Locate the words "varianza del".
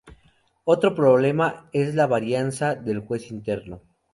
2.07-3.01